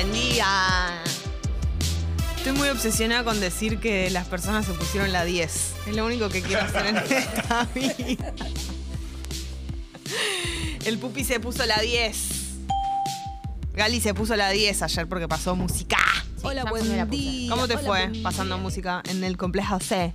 [0.00, 1.02] Buen día.
[2.36, 5.74] Estoy muy obsesionada con decir que las personas se pusieron la 10.
[5.88, 8.32] Es lo único que quiero hacer en esta vida.
[10.84, 12.16] El pupi se puso la 10.
[13.74, 15.98] Gali se puso la 10 ayer porque pasó música.
[16.44, 17.50] Hola, buen día.
[17.50, 18.22] ¿Cómo te Hola, fue día.
[18.22, 20.14] pasando música en el complejo C?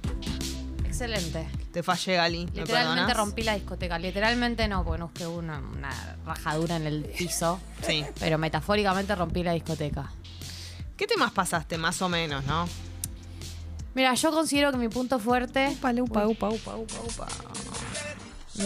[0.93, 1.47] Excelente.
[1.71, 2.45] Te fallé, Gali.
[2.45, 3.17] ¿Me Literalmente perdonas?
[3.17, 3.97] rompí la discoteca.
[3.97, 5.89] Literalmente no, porque no busqué una, una
[6.25, 7.59] rajadura en el piso.
[7.85, 8.05] Sí.
[8.19, 10.11] Pero metafóricamente rompí la discoteca.
[10.95, 12.67] ¿Qué temas pasaste, más o menos, no?
[13.95, 15.75] Mira, yo considero que mi punto fuerte.
[15.79, 17.27] Upa, upa, upa, upa, upa, upa.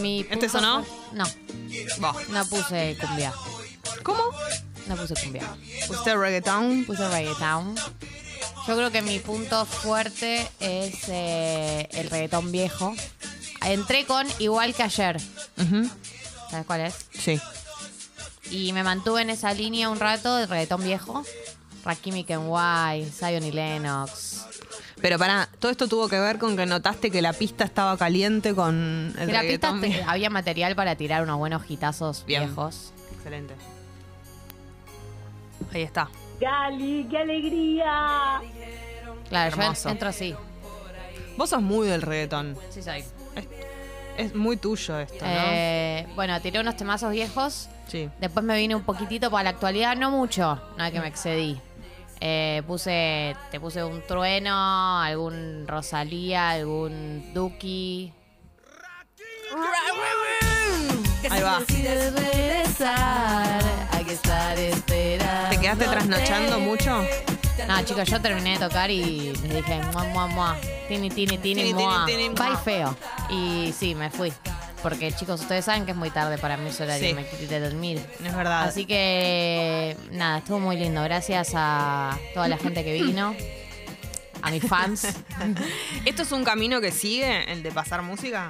[0.02, 0.84] Mi ¿Este sonó?
[0.84, 1.16] fuerte-
[2.02, 3.34] No, no puse cumbia.
[4.03, 4.22] ¿Cómo?
[4.88, 5.44] No puse cumbia.
[5.89, 6.84] ¿Usted reggaetón?
[6.86, 7.75] Puse reggaetón.
[8.67, 12.94] Yo creo que mi punto fuerte es eh, el reggaetón viejo.
[13.66, 15.17] Entré con igual que ayer.
[15.58, 15.89] Ujú.
[16.52, 16.95] ¿Sabes cuál es?
[17.17, 17.39] Sí.
[18.52, 21.23] Y me mantuve en esa línea un rato de reggaetón viejo.
[21.86, 24.45] Rakim y Kenway, Zion y Lennox.
[25.02, 28.53] Pero para, todo esto tuvo que ver con que notaste que la pista estaba caliente
[28.55, 29.81] con el Que la pista reggaetón.
[29.81, 32.45] te- había material para tirar unos buenos hitazos Bien.
[32.45, 32.92] viejos.
[33.16, 33.53] Excelente.
[35.73, 36.09] Ahí está.
[36.39, 38.41] Gali, qué alegría.
[39.30, 39.89] Claro, yo Hermoso.
[39.89, 40.35] en- entro así.
[41.35, 42.57] Vos sos muy del reggaetón.
[42.69, 43.03] Sí soy.
[44.17, 45.31] Es muy tuyo esto, ¿no?
[45.31, 47.69] Eh, bueno, tiré unos temazos viejos.
[47.88, 48.09] Sí.
[48.19, 51.61] Después me vine un poquitito para la actualidad, no mucho, no es que me excedí.
[52.19, 58.11] Eh, puse, te puse un trueno, algún Rosalía, algún Duki.
[61.30, 61.59] Ahí va.
[64.08, 65.50] Regresar, hay que estar esperando.
[65.50, 67.05] ¿Te quedaste trasnochando mucho?
[67.67, 70.58] No, chicos, yo terminé de tocar y les dije, mua, mua, mua.
[70.88, 72.05] Tini, tini, tini, mua.
[72.05, 72.95] Bye feo.
[73.30, 74.31] Y sí, me fui.
[74.81, 77.09] Porque, chicos, ustedes saben que es muy tarde para mis horarios.
[77.09, 77.16] Sí.
[77.16, 77.99] Me quité dormir.
[78.23, 78.64] Es verdad.
[78.64, 81.03] Así que, nada, estuvo muy lindo.
[81.03, 83.36] Gracias a toda la gente que vino.
[84.44, 85.08] A mis fans.
[86.05, 88.48] ¿Esto es un camino que sigue, el de pasar música?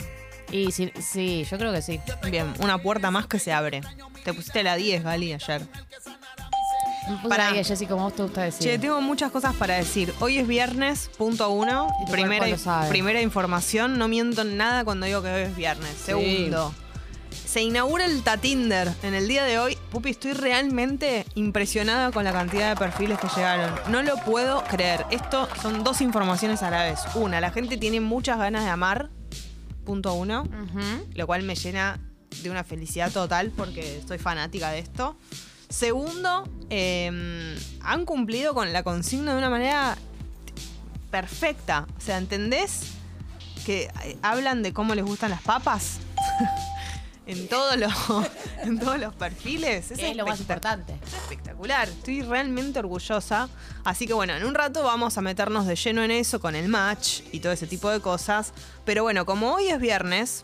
[0.51, 1.99] Y sí, sí, yo creo que sí.
[2.29, 3.81] Bien, una puerta más que se abre.
[4.23, 5.61] Te pusiste la 10, Gali, ayer.
[7.29, 7.49] Pará.
[7.49, 8.61] ahí, Jessy, como vos te gusta decir.
[8.69, 10.13] Che, tengo muchas cosas para decir.
[10.19, 11.87] Hoy es viernes, punto uno.
[12.01, 12.89] Y tu Primera, cuerpo lo sabe.
[12.89, 15.89] primera información, no miento en nada cuando digo que hoy es viernes.
[16.03, 16.73] Segundo,
[17.45, 19.77] se inaugura el Tatinder en el día de hoy.
[19.89, 23.73] Pupi, estoy realmente impresionada con la cantidad de perfiles que llegaron.
[23.89, 25.05] No lo puedo creer.
[25.09, 26.99] Esto son dos informaciones a la vez.
[27.15, 29.09] Una, la gente tiene muchas ganas de amar,
[29.87, 31.07] punto uno Ujú.
[31.15, 31.97] lo cual me llena
[32.43, 35.17] de una felicidad total porque soy fanática de esto.
[35.69, 39.97] Segundo, eh, han cumplido con la consigna de una manera
[41.09, 41.87] perfecta.
[41.97, 42.81] O sea, ¿entendés?
[43.65, 45.99] Que eh, hablan de cómo les gustan las papas
[47.27, 47.93] en, todos los,
[48.63, 49.91] en todos los perfiles.
[49.91, 50.97] Es, Es lo más importante.
[51.05, 51.87] espectacular.
[51.87, 53.49] Estoy realmente orgullosa.
[53.83, 56.67] Así que bueno, en un rato vamos a meternos de lleno en eso con el
[56.69, 58.53] match y todo ese tipo de cosas.
[58.85, 60.43] Pero bueno, como hoy es viernes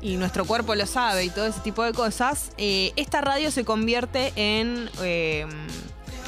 [0.00, 3.64] y nuestro cuerpo lo sabe y todo ese tipo de cosas, eh, esta radio se
[3.64, 4.90] convierte en...
[5.02, 5.46] eh,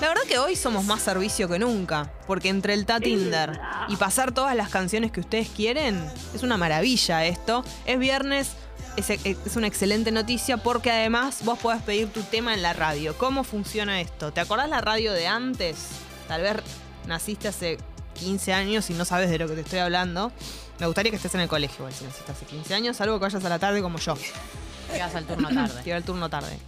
[0.00, 3.58] la verdad que hoy somos más servicio que nunca, porque entre el Tinder
[3.88, 7.64] y pasar todas las canciones que ustedes quieren, es una maravilla esto.
[7.86, 8.52] Es viernes,
[8.96, 13.16] es, es una excelente noticia porque además vos podés pedir tu tema en la radio.
[13.16, 14.32] ¿Cómo funciona esto?
[14.32, 15.76] ¿Te acordás la radio de antes?
[16.28, 16.56] Tal vez
[17.06, 17.78] naciste hace
[18.20, 20.30] 15 años y no sabes de lo que te estoy hablando.
[20.78, 23.22] Me gustaría que estés en el colegio, igual, si naciste hace 15 años, salvo que
[23.22, 24.14] vayas a la tarde como yo.
[24.92, 25.82] Llegas al turno tarde.
[25.82, 26.58] Llega el turno tarde.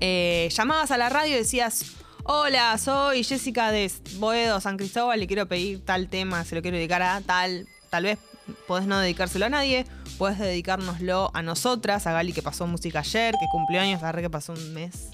[0.00, 1.96] Eh, llamabas a la radio y decías,
[2.28, 6.76] hola, soy Jessica de Boedo, San Cristóbal, le quiero pedir tal tema, se lo quiero
[6.76, 8.18] dedicar a tal, tal vez
[8.66, 9.86] podés no dedicárselo a nadie,
[10.18, 14.30] podés dedicárnoslo a nosotras, a Gali que pasó música ayer, que cumplió años, agarré que
[14.30, 15.08] pasó un mes.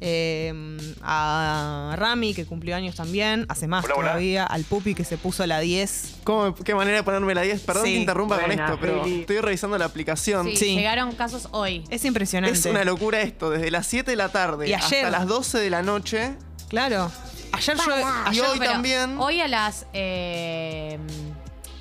[0.00, 0.52] Eh,
[1.02, 4.08] a Rami, que cumplió años también, hace más Hola, hola.
[4.10, 6.16] todavía, al Pupi que se puso la 10.
[6.24, 7.60] ¿Cómo, ¿Qué manera de ponerme la 10?
[7.62, 7.92] Perdón Sí.
[7.94, 10.46] que interrumpa con esto, pero estoy revisando la aplicación.
[10.50, 10.74] Sí, Sí.
[10.76, 11.84] llegaron casos hoy.
[11.90, 12.58] Es impresionante.
[12.58, 15.06] Es una locura esto, desde las 7 de la tarde Y ayer.
[15.06, 16.34] hasta las 12 de la noche.
[16.68, 17.10] Claro.
[17.52, 18.32] Ayer yo.
[18.32, 19.16] Y hoy también.
[19.18, 19.86] Hoy a las.
[19.92, 20.98] Eh,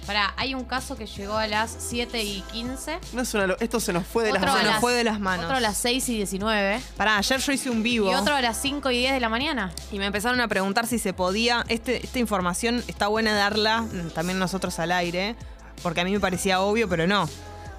[0.06, 3.00] pará, hay un caso que llegó a las 7 y 15.
[3.14, 4.72] No es una lo- esto se nos fue de Otro las a se manos.
[4.74, 5.46] nos fue de las manos.
[5.46, 6.82] Otro a las 6 y 19.
[6.98, 8.12] Pará, ayer yo hice un vivo.
[8.12, 9.72] Y otro a las 5 y 10 de la mañana.
[9.92, 11.64] Y me empezaron a preguntar si se podía.
[11.68, 15.36] Este, esta información está buena darla mm, también nosotros al aire,
[15.82, 17.28] porque a mí me parecía obvio, pero no.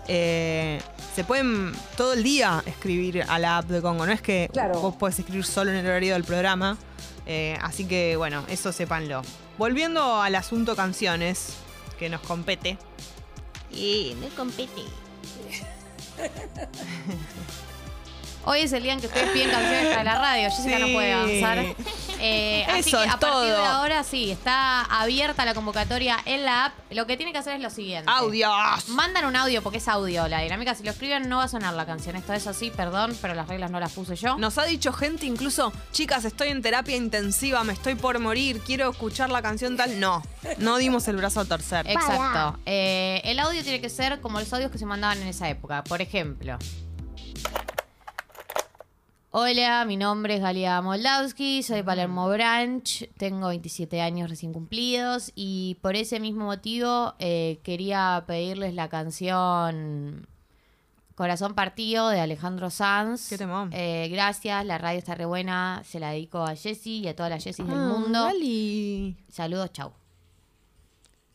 [0.06, 0.80] Eh,
[1.14, 4.78] se pueden todo el día escribir a la app de Congo, no es que Claro.
[4.80, 6.76] vos podés escribir solo en el horario del programa.
[7.26, 9.22] Eh, así que bueno, eso sépanlo.
[9.56, 11.54] Volviendo al asunto canciones,
[11.98, 12.76] que nos compete.
[13.72, 14.82] Y nos compete.
[18.46, 20.50] Hoy es el día en que ustedes piden canciones para la radio.
[20.50, 20.92] Jessica no Sí.
[20.92, 21.58] puede avanzar.
[22.26, 23.64] Eh, así Eso que es a partir de todo.
[23.66, 26.74] ahora sí, está abierta la convocatoria en la app.
[26.90, 28.10] Lo que tiene que hacer es lo siguiente.
[28.10, 28.88] ¡Audios!
[28.88, 30.26] Mandan un audio porque es audio.
[30.28, 32.16] La dinámica, si lo escriben, no va a sonar la canción.
[32.16, 34.38] Esto es así, perdón, pero las reglas no las puse yo.
[34.38, 38.90] Nos ha dicho gente incluso, chicas, estoy en terapia intensiva, me estoy por morir, quiero
[38.90, 40.00] escuchar la canción tal.
[40.00, 40.22] No,
[40.58, 41.86] no dimos el brazo a torcer.
[41.88, 42.58] Exacto.
[42.64, 45.84] Eh, el audio tiene que ser como los audios que se mandaban en esa época.
[45.84, 46.58] Por ejemplo.
[49.44, 55.76] Hola, mi nombre es Galia Moldavsky, soy Palermo Branch, tengo 27 años recién cumplidos y
[55.82, 60.28] por ese mismo motivo eh, quería pedirles la canción
[61.16, 63.28] Corazón Partido de Alejandro Sanz.
[63.28, 63.70] Qué temón.
[63.72, 67.30] Eh, gracias, la radio está re buena, se la dedico a Jessie y a todas
[67.30, 68.22] las Jessies del Ah, mundo.
[68.26, 69.16] Gali.
[69.28, 69.94] Saludos, chau.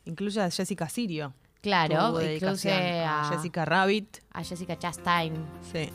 [0.06, 1.34] Incluye a Jessica Sirio.
[1.60, 4.20] Claro, incluye dedicación a, Jessica Rabbit.
[4.32, 5.34] a Jessica Chastain.
[5.70, 5.90] Sí.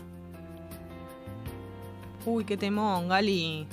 [2.25, 3.67] Uy, qué temón, Gali.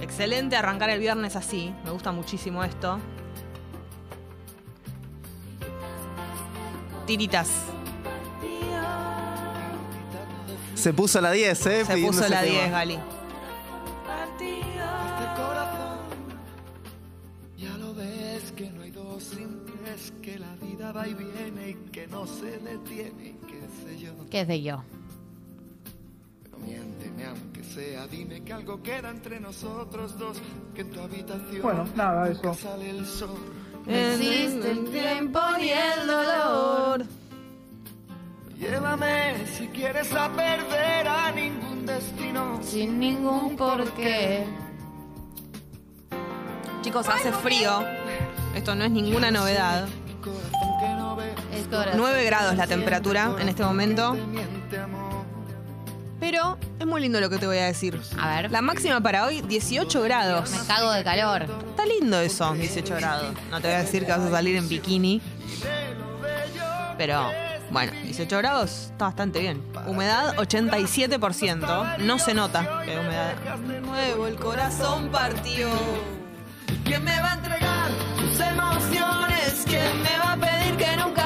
[0.00, 1.74] Excelente arrancar el viernes así.
[1.84, 2.98] Me gusta muchísimo esto.
[7.06, 7.50] Tiritas.
[10.74, 11.84] Se puso la 10, ¿eh?
[11.84, 12.60] Se puso la tema.
[12.60, 12.94] 10, Gali.
[12.94, 13.02] Este
[15.36, 15.98] corazón,
[17.56, 21.70] ya lo ves que no hay dos sin tres, que la vida va y viene
[21.70, 24.12] y que no se detiene, qué sé yo.
[24.30, 24.82] ¿Qué es de yo?
[27.30, 30.38] Aunque sea, dime que algo queda entre nosotros dos,
[30.74, 32.54] que en tu habitación Bueno, nada, eso.
[32.54, 33.38] sale el sol.
[33.86, 37.04] Existe el tiempo y el dolor.
[38.58, 42.60] Llévame si quieres a perder a ningún destino.
[42.62, 44.44] Sin ningún porqué.
[46.82, 47.82] Chicos, hace frío.
[48.54, 49.88] Esto no es ninguna novedad.
[50.22, 51.92] Corazón que no ve, Es corazón.
[51.96, 54.16] 9 grados la temperatura en este momento.
[56.20, 57.98] Pero es muy lindo lo que te voy a decir.
[58.18, 58.50] A ver.
[58.50, 60.50] La máxima para hoy, 18 grados.
[60.50, 61.46] Me cago de calor.
[61.70, 63.34] Está lindo eso, 18 grados.
[63.50, 65.22] No te voy a decir que vas a salir en bikini.
[66.98, 67.30] Pero,
[67.70, 69.62] bueno, 18 grados está bastante bien.
[69.86, 71.98] Humedad 87%.
[71.98, 73.34] No se nota que hay humedad.
[73.66, 75.70] De nuevo el corazón partió.
[76.84, 79.62] ¿Quién me va a entregar sus emociones?
[79.64, 81.19] ¿Quién me va a pedir que nunca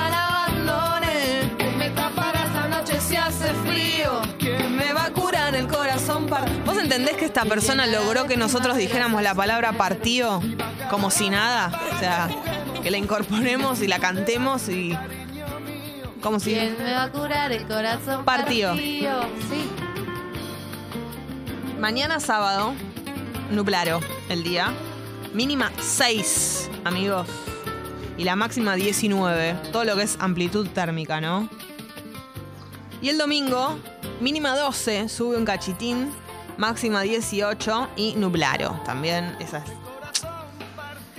[6.94, 10.40] entendés que esta persona logró que nosotros dijéramos la palabra partido
[10.90, 11.72] como si nada?
[11.92, 12.28] O sea,
[12.84, 14.96] que la incorporemos y la cantemos y...
[16.20, 16.54] Como si...
[16.54, 18.70] ¿Quién me va a curar el corazón Partido.
[18.70, 19.22] partido?
[19.50, 19.68] Sí.
[21.80, 22.74] Mañana sábado,
[23.50, 23.98] nublaro
[24.28, 24.72] el día.
[25.32, 27.26] Mínima 6, amigos.
[28.16, 29.56] Y la máxima 19.
[29.72, 31.48] Todo lo que es amplitud térmica, ¿no?
[33.02, 33.80] Y el domingo,
[34.20, 36.23] mínima 12, sube un cachitín.
[36.58, 38.80] Máxima 18 y nublaro.
[38.84, 39.64] También esas.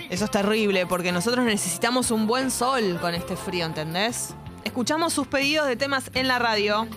[0.10, 4.36] Eso es terrible porque nosotros necesitamos un buen sol con este frío, ¿entendés?
[4.64, 6.88] Escuchamos sus pedidos de temas en la radio.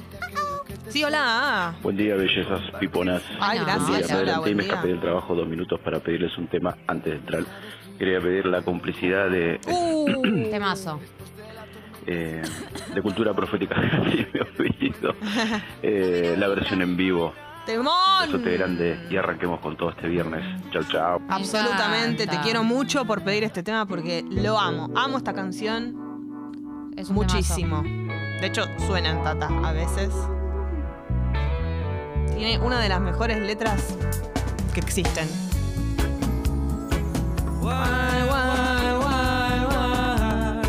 [0.88, 1.74] Sí, hola.
[1.82, 3.22] Buen día, bellezas piponas.
[3.40, 3.88] Ay, gracias.
[3.88, 4.72] Buen día, me Hola, adelanté y buen me día.
[4.72, 7.42] escapé del trabajo dos minutos para pedirles un tema antes de entrar.
[7.98, 11.00] Quería pedir la complicidad de, Uh, Temazo.
[12.06, 12.42] eh,
[12.94, 13.74] de Cultura Profética,
[14.06, 15.14] así me olvido.
[15.82, 17.32] Eh, la versión en vivo.
[17.68, 17.92] ¡Temón!
[18.22, 20.42] Besote grande y arranquemos con todo este viernes.
[20.72, 21.20] Chao, chao.
[21.28, 24.88] Absolutamente, te quiero mucho por pedir este tema porque lo amo.
[24.96, 27.82] Amo esta canción Es un muchísimo.
[27.82, 30.08] De hecho, suena en Tata a veces.
[32.34, 33.98] Tiene una de las mejores letras
[34.72, 35.28] que existen.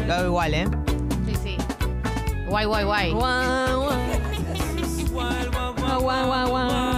[0.06, 0.68] Lo hago igual, ¿eh?
[0.68, 1.24] temazo.
[1.26, 1.58] Sí, sí.
[2.50, 2.66] Guay.
[2.66, 3.12] Guay, guay.
[6.02, 6.89] Guay, guay, guay.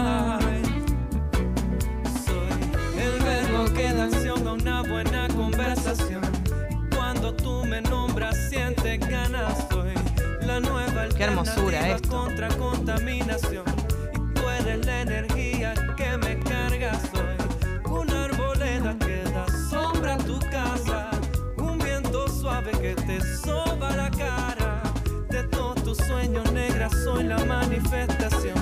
[11.21, 12.09] Qué hermosura esto.
[12.09, 13.63] contra contaminación.
[14.11, 16.99] Y tú eres la energía que me carga.
[17.13, 21.11] Soy una arboleda que da sombra a tu casa.
[21.57, 24.81] Un viento suave que te soba la cara.
[25.29, 28.57] De todos tus sueños negras soy la manifestación.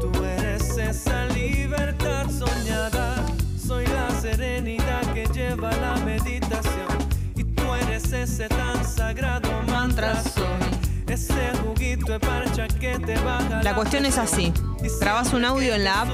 [0.00, 3.24] Tú eres esa libertad soñada.
[3.56, 6.88] Soy la serenidad que lleva la meditación.
[7.36, 10.20] Y tú eres ese tan sagrado mantra.
[10.24, 10.79] Soy
[13.62, 14.52] La cuestión es así.
[15.00, 16.08] Grabás un audio en la app,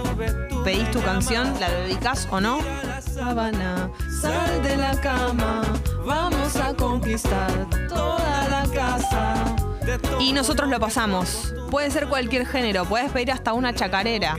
[0.64, 2.58] pedís tu canción, la dedicas o no.
[3.00, 5.62] Sabana, sal de la cama,
[6.04, 7.50] vamos a conquistar
[7.88, 9.56] toda la casa.
[10.20, 11.54] Y nosotros lo pasamos.
[11.70, 14.36] Puede ser cualquier género, puedes pedir hasta una chacarera.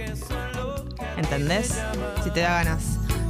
[1.18, 1.80] ¿Entendés?
[2.24, 2.84] Si te da ganas.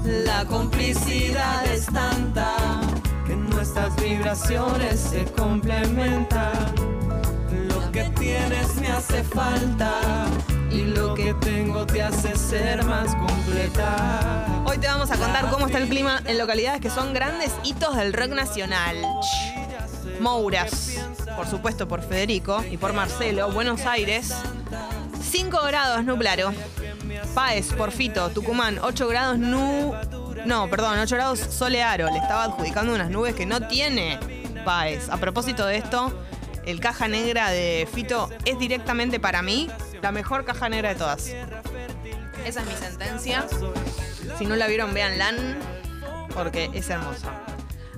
[0.04, 2.56] La complicidad es tanta
[3.26, 6.87] que nuestras vibraciones se complementan.
[8.28, 10.26] Tienes me hace falta
[10.70, 14.64] y lo que tengo te hace ser más completa.
[14.66, 17.96] Hoy te vamos a contar cómo está el clima en localidades que son grandes hitos
[17.96, 18.98] del rock nacional.
[20.20, 20.98] Mouras,
[21.38, 24.36] por supuesto por Federico y por Marcelo, Buenos Aires,
[25.22, 26.52] 5 grados nublaro.
[27.34, 29.94] Páez, por Fito, Tucumán, 8 grados nu...
[30.46, 32.10] No, perdón, 8 grados solearo.
[32.12, 34.20] Le estaba adjudicando unas nubes que no tiene
[34.66, 35.10] Páez.
[35.10, 36.12] A propósito de esto,
[36.68, 39.70] el caja negra de Fito es directamente para mí
[40.02, 41.34] la mejor caja negra de todas.
[42.46, 43.46] Esa es mi sentencia.
[44.38, 45.34] Si no la vieron, véanla
[46.34, 47.32] porque es hermosa.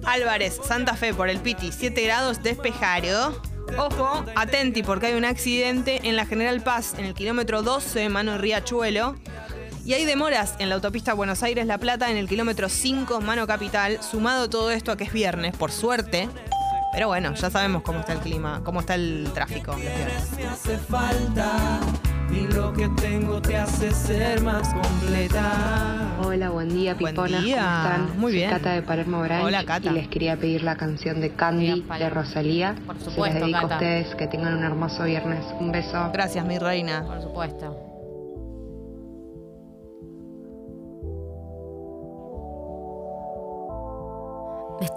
[0.06, 3.42] Álvarez, Santa Fe por el Piti, 7 grados despejado.
[3.78, 8.38] Ojo, atenti porque hay un accidente en la General Paz, en el kilómetro 12, mano
[8.38, 9.16] Riachuelo.
[9.84, 14.00] Y hay demoras en la autopista Buenos Aires-La Plata, en el kilómetro 5, mano capital.
[14.04, 16.30] Sumado todo esto a que es viernes, por suerte.
[16.92, 21.80] Pero bueno, ya sabemos cómo está el clima, cómo está el tráfico me hace falta
[22.32, 26.16] y lo que tengo te hace ser más completa.
[26.24, 27.44] Hola, buen día, Buen Piponas.
[27.44, 27.58] día.
[27.58, 28.20] ¿Cómo están?
[28.20, 28.50] Muy Soy bien.
[28.52, 29.44] Cata de Palermo Branch.
[29.46, 29.90] Hola, Cata.
[29.90, 32.10] Y les quería pedir la canción de Candy Bien, de.
[32.10, 32.76] Rosalía.
[32.86, 33.74] Por Se supuesto, las dedico Cata.
[33.74, 34.16] a ustedes.
[34.16, 35.44] Que tengan un hermoso viernes.
[35.60, 36.10] Un beso.
[36.14, 37.04] Gracias, mi reina.
[37.06, 37.89] Por supuesto.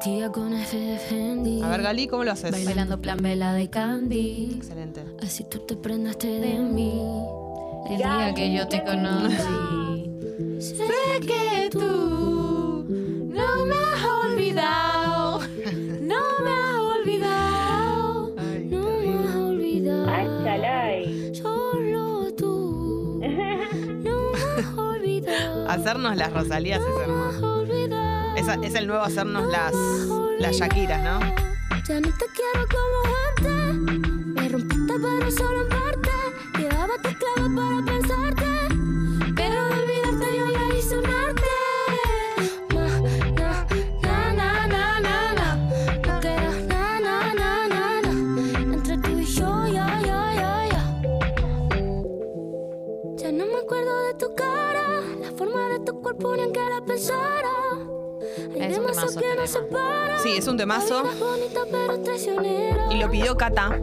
[0.04, 2.50] A ver, Gali, ¿cómo lo haces?
[2.50, 4.54] Bailando plan vela de Candy.
[4.56, 5.04] Excelente.
[5.22, 7.00] Así tú te prendaste de mí.
[7.88, 10.10] El día que yo te conocí.
[10.58, 15.40] Sé que tú no me has olvidado.
[16.00, 18.34] No me has olvidado.
[18.64, 20.08] No me has olvidado.
[20.10, 21.32] Achalay.
[21.34, 23.20] Solo tú.
[24.02, 25.68] No me has olvidado.
[25.68, 27.21] Hacernos las Rosalías es hermoso.
[28.42, 29.72] Es, el nuevo hacernos las,
[30.40, 31.20] las Shakiras, ¿no?
[31.86, 34.02] Ya no te quiero como antes.
[34.34, 36.10] Me rompiste, pero solo en parte.
[36.56, 38.44] Quedaba tu clave para pensarte.
[39.36, 41.54] Pero de olvidarte yo ya hice un arte.
[42.74, 43.64] Na,
[44.02, 45.56] na, na, na, na, na.
[46.04, 48.74] No queda na, na, na, na, na.
[48.74, 50.82] Entre tú y yo, ya, ya, ya, ya.
[53.18, 55.00] Ya no me acuerdo de tu cara.
[55.20, 57.91] La forma de tu cuerpo ni en que la pensara.
[58.54, 60.18] Hay Es un temazo este tema.
[60.22, 61.04] Sí, es un temazo.
[62.90, 63.78] Y lo pidió Cata.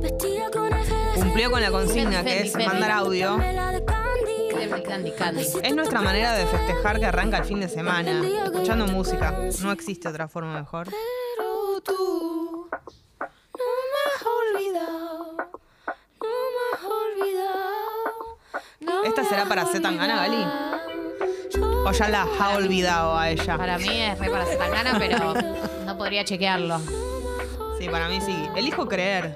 [1.16, 3.40] Cumplió con la consigna, que es mandar audio.
[5.64, 9.38] Es nuestra manera de festejar que arranca el fin de semana, escuchando música.
[9.62, 10.90] No existe otra forma mejor.
[10.90, 12.70] Pero tú
[13.20, 13.26] no
[13.92, 15.38] me has olvidado.
[16.22, 18.38] No me has olvidado.
[18.80, 20.69] No ¿Esta será para me has Zetangana, Gali?
[21.86, 23.58] O ya la ha olvidado a ella.
[23.58, 25.34] Para mí es re para Zetangana, pero
[25.86, 26.80] no podría chequearlo.
[27.80, 28.36] Sí, para mí sí.
[28.56, 29.36] Elijo creer.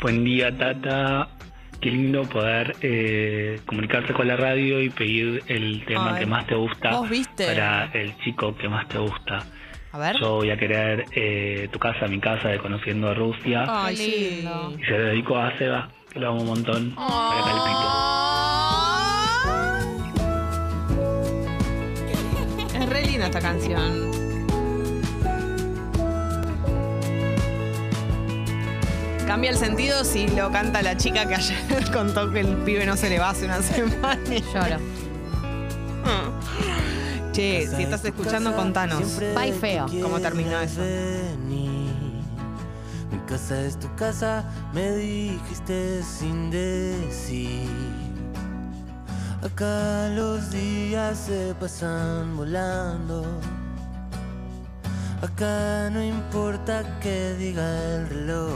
[0.00, 1.28] Buen día, Tata.
[1.80, 6.44] Qué lindo poder eh, comunicarse con la radio y pedir el tema Ay, que más
[6.48, 7.46] te gusta ¿vos viste?
[7.46, 9.44] para el chico que más te gusta.
[9.92, 10.16] A ver.
[10.20, 13.64] Yo voy a querer eh, tu casa, mi casa de Conociendo a Rusia.
[13.68, 14.30] Ay, Qué sí.
[14.36, 14.74] lindo.
[14.76, 16.94] Y se lo dedico a Seba, que lo amo un montón.
[16.96, 17.42] Para
[22.88, 24.10] Es re linda esta canción.
[29.26, 32.96] Cambia el sentido si lo canta la chica que ayer contó que el pibe no
[32.96, 34.18] se le va hace una semana.
[34.24, 34.78] Lloro.
[37.32, 39.20] Che, si estás escuchando, contanos.
[39.34, 39.86] Bye feo.
[40.02, 40.80] ¿Cómo terminó eso?
[41.46, 41.90] Mi
[43.28, 48.07] casa es tu casa, me dijiste sin decir.
[49.52, 53.24] Acá los días se pasan volando.
[55.22, 58.52] Acá no importa que diga el reloj.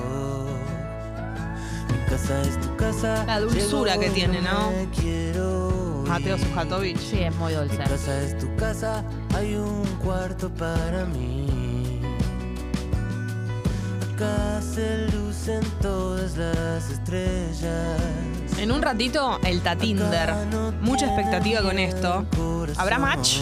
[1.91, 3.25] Mi casa es tu casa.
[3.27, 4.71] La dulzura que tiene, ¿no?
[4.71, 6.05] me quiero.
[6.07, 6.99] Mateo Sujatovic.
[6.99, 7.79] Sí, es muy Mi dulce.
[7.79, 9.03] casa es tu casa,
[9.35, 12.01] hay un cuarto para mí.
[14.15, 18.01] Acá se lucen todas las estrellas.
[18.62, 20.33] En un ratito, el Tatinder.
[20.83, 22.25] Mucha expectativa con esto.
[22.76, 23.38] ¿Habrá match?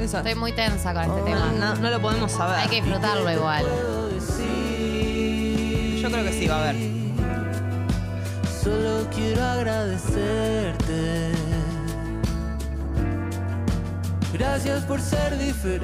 [0.00, 0.16] Eso.
[0.16, 1.52] Estoy muy tensa con este tema.
[1.52, 2.60] No, no lo podemos saber.
[2.60, 3.66] Hay que disfrutarlo igual.
[6.00, 6.76] Yo creo que sí va a haber.
[8.64, 11.32] Solo quiero agradecerte.
[14.32, 15.82] Gracias por ser diferente,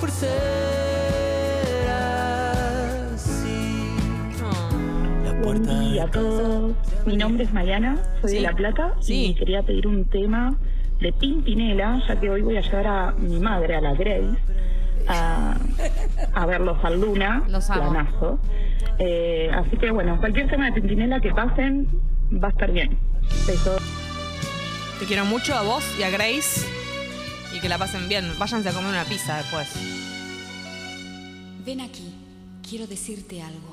[0.00, 0.69] por ser
[5.50, 6.76] Buen día a todos.
[7.06, 10.56] Mi nombre es Mariana, soy de La Plata y quería pedir un tema
[11.00, 14.38] de Pimpinela, ya que hoy voy a llevar a mi madre, a la Grace,
[15.08, 15.56] a,
[16.34, 18.38] a verlos al Luna, Los planazo.
[19.00, 21.88] Eh, así que bueno, cualquier tema de Pimpinela que pasen
[22.32, 22.96] va a estar bien.
[23.44, 23.82] Besos.
[25.00, 26.64] Te quiero mucho a vos y a Grace.
[27.52, 28.24] Y que la pasen bien.
[28.38, 29.68] Váyanse a comer una pizza después.
[31.66, 32.14] Ven aquí,
[32.62, 33.69] quiero decirte algo.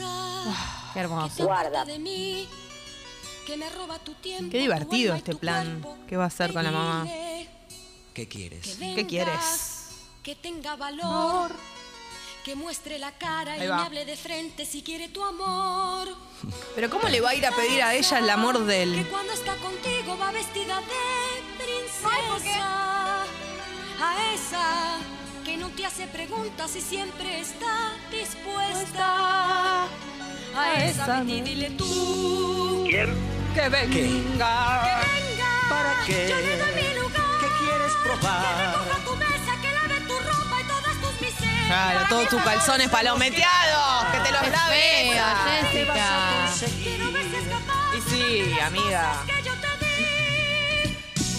[0.00, 0.04] A
[0.84, 1.44] esa Qué hermoso.
[1.44, 1.84] Guarda.
[1.84, 2.48] que.
[4.50, 5.84] Qué divertido este plan.
[6.08, 7.06] ¿Qué va a hacer con la mamá?
[8.14, 8.76] ¿Qué quieres?
[8.78, 9.88] ¿Qué quieres?
[10.22, 11.52] Que tenga valor.
[12.44, 16.08] Que muestre la cara y me hable de frente si quiere tu amor.
[16.74, 19.06] Pero ¿cómo le va a ir a pedir a ella el amor de Que él?
[19.10, 23.24] cuando está contigo va vestida de princesa.
[24.04, 24.98] A esa
[25.44, 29.01] que no te hace preguntas y siempre está dispuesta.
[30.76, 32.84] Vete y dile tú.
[33.54, 34.82] Que venga.
[35.68, 36.28] ¿Para qué?
[36.30, 37.22] Yo le doy mi lugar.
[37.40, 38.42] ¿Qué quieres Que probar?
[38.58, 41.66] recoja tu mesa, que lave tu ropa y todas tus miserias.
[41.66, 44.04] Claro, todos tus calzones palometeados.
[44.12, 45.12] Que te los Qué lave.
[45.72, 46.08] Jessica.
[47.96, 49.22] Y sí, amiga.
[49.26, 49.32] que.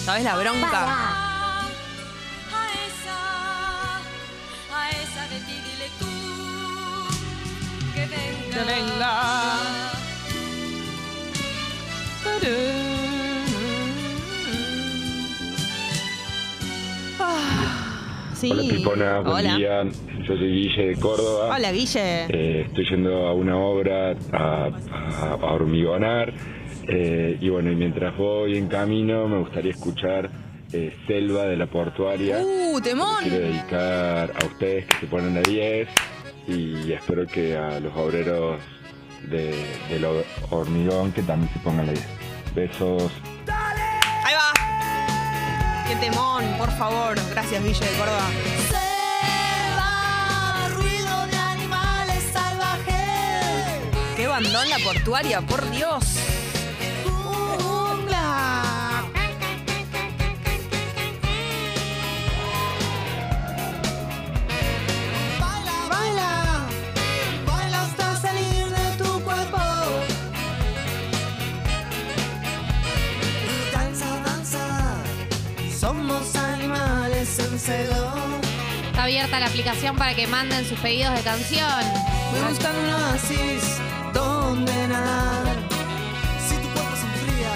[0.04, 1.23] ¿Sabes la bronca?
[17.18, 17.80] Ah,
[18.34, 18.50] Sí.
[18.50, 19.56] Hola Pipona, buen Hola.
[19.56, 19.84] día.
[20.26, 21.54] Yo soy Guille de Córdoba.
[21.56, 22.26] Hola, Guille.
[22.28, 26.32] Eh, estoy yendo a una obra a, a- a hormigonar.
[26.88, 30.30] Eh, y bueno, y mientras voy en camino me gustaría escuchar
[30.72, 32.38] eh, Selva de la Portuaria.
[32.42, 33.22] Uh, temón.
[33.22, 35.88] Quiero dedicar a ustedes que se ponen a 10
[36.46, 38.60] y espero que a los obreros
[39.22, 42.04] de, del ho- hormigón que también se pongan a 10.
[42.54, 43.12] Besos.
[44.24, 45.84] Ahí va.
[45.88, 47.16] Qué temón, por favor.
[47.30, 48.28] Gracias, Guille de Córdoba.
[50.76, 54.16] ruido de animales salvajes.
[54.16, 56.04] Qué bandón la portuaria, por Dios.
[77.58, 78.12] Celo.
[78.86, 81.82] Está abierta la aplicación para que manden sus pedidos de canción.
[82.32, 83.78] Me buscan un oasis
[84.12, 85.56] donde nadar.
[86.46, 87.52] Si tu cuerpo se enfría,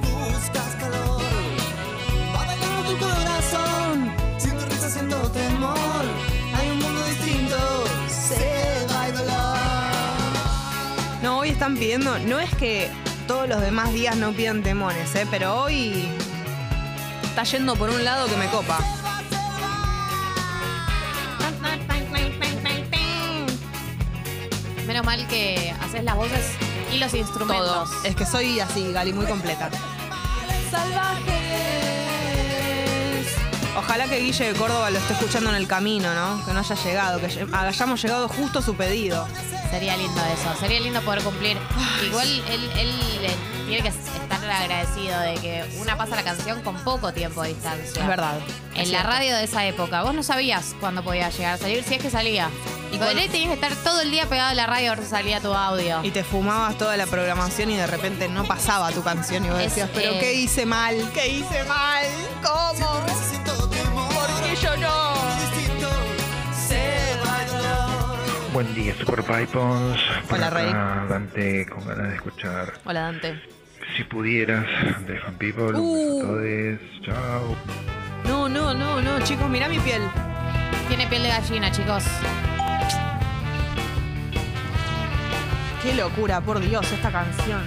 [0.00, 1.22] buscas calor.
[2.34, 6.04] Va bailando tu corazón, siento risa, siento temor.
[6.54, 9.58] Hay un mundo distinto, selva y dolor.
[11.22, 12.18] No, hoy están pidiendo.
[12.20, 12.90] No es que
[13.26, 15.26] todos los demás días no pidan temones, ¿eh?
[15.30, 16.08] pero hoy
[17.24, 18.93] está yendo por un lado que me copa.
[25.16, 26.44] Mal que haces las voces
[26.92, 27.90] y los instrumentos.
[27.90, 28.04] Todos.
[28.04, 29.70] Es que soy así, Gali, muy completa.
[30.70, 31.34] Salvajes.
[33.76, 36.44] Ojalá que Guille de Córdoba lo esté escuchando en el camino, ¿no?
[36.44, 39.26] Que no haya llegado, que hayamos llegado justo a su pedido.
[39.70, 41.58] Sería lindo eso, sería lindo poder cumplir.
[42.04, 42.90] Igual él, él
[43.22, 43.34] eh,
[43.66, 43.92] tiene que
[44.50, 48.02] agradecido de que una pasa la canción con poco tiempo de distancia.
[48.02, 48.38] Es verdad.
[48.74, 49.08] En es la cierto.
[49.08, 52.10] radio de esa época, vos no sabías cuándo podía llegar a salir, si es que
[52.10, 52.48] salía.
[52.92, 55.04] Y con él tenías que estar todo el día pegado a la radio a ver
[55.04, 56.00] si salía tu audio.
[56.04, 59.58] Y te fumabas toda la programación y de repente no pasaba tu canción y vos
[59.58, 60.94] Es, decías, pero eh, ¿qué hice mal?
[61.12, 62.04] ¿Qué hice mal?
[62.42, 63.00] ¿Cómo?
[63.00, 65.14] ¿Por qué yo no?
[68.52, 70.00] Buen día, Super Pipons.
[70.30, 70.72] Hola, Rey.
[70.72, 73.53] Dante, con ganas de escuchar Hola, Dante.
[73.96, 74.66] Si pudieras
[75.06, 75.72] de Fan People.
[75.74, 76.16] Un Uh.
[76.16, 76.80] beso a todos.
[77.04, 77.56] Chao.
[78.26, 80.02] No, no, no, no, chicos, mirá mi piel.
[80.88, 82.04] Tiene piel de gallina, chicos.
[85.82, 87.60] Qué locura, por Dios, esta canción.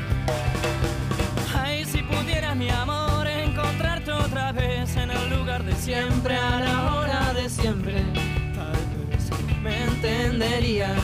[1.56, 6.96] Ay, si pudiera mi amor encontrarte otra vez en el lugar de siempre, a la
[6.96, 8.02] hora de siempre,
[8.56, 8.74] tal
[9.10, 9.30] vez
[9.62, 10.98] me entenderías,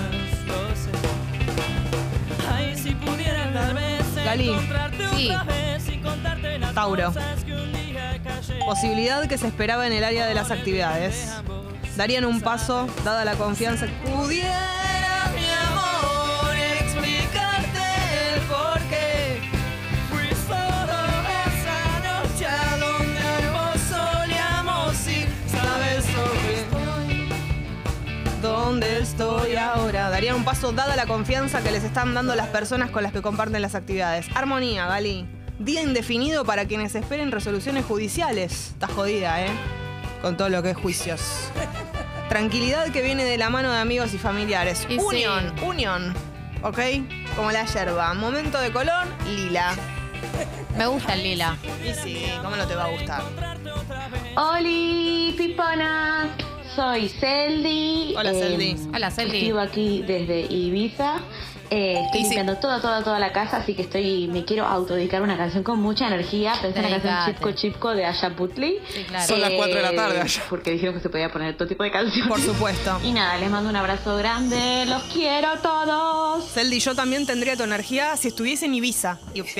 [5.15, 5.31] Sí.
[6.59, 7.13] las Tauro.
[8.65, 11.29] Posibilidad que se esperaba en el área de las actividades.
[11.95, 14.59] Darían un paso, dada la confianza que pudiera,
[29.13, 30.09] estoy ahora?
[30.09, 33.21] Darían un paso dada la confianza que les están dando las personas con las que
[33.21, 34.25] comparten las actividades.
[34.33, 35.27] Armonía, Gali.
[35.59, 38.71] Día indefinido para quienes esperen resoluciones judiciales.
[38.71, 39.51] Está jodida, ¿eh?
[40.23, 41.21] Con todo lo que es juicios.
[42.27, 44.87] Tranquilidad que viene de la mano de amigos y familiares.
[44.89, 44.99] Y sí.
[44.99, 46.15] unión, unión.
[46.63, 46.79] ¿Ok?
[47.35, 48.15] Como la yerba.
[48.15, 49.75] Momento de color, lila.
[50.75, 51.55] Me gusta el lila.
[51.87, 53.21] Y sí, ¿cómo no te va a gustar?
[54.35, 56.29] Oli, Pipona.
[56.75, 58.15] Soy Celdi.
[58.17, 58.75] Hola, Eh, Celdi.
[58.95, 59.37] Hola, Celdi.
[59.37, 61.19] Escribo aquí desde Ibiza.
[61.75, 62.29] Eh, estoy Y sí.
[62.29, 65.79] limpiando toda, toda, toda la casa, así que estoy, me quiero autodedicar una canción con
[65.81, 66.53] mucha energía.
[66.61, 67.25] Pensé en la canción.
[67.35, 68.77] Chipco Chipco de Asha Putli.
[68.93, 69.25] Sí, claro.
[69.27, 70.43] Son las cuatro de la tarde allá.
[70.51, 72.27] Porque dijeron que se podía poner todo tipo de canciones.
[72.29, 72.99] Por supuesto.
[73.03, 74.85] Y nada, les mando un abrazo grande.
[74.85, 76.47] Los quiero a todos.
[76.51, 79.17] Celdi, yo también tendría tu energía si estuviese en Ibiza.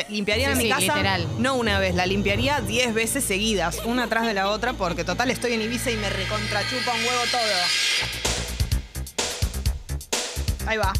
[0.09, 0.81] Limpiaría Sí, mi sí, casa.
[0.81, 1.25] literal.
[1.39, 5.31] No una vez, la limpiaría 10 veces seguidas, una tras de la otra, porque total
[5.31, 7.41] estoy en Ibiza y me recontrachupa un huevo todo.
[10.67, 10.93] Ahí va.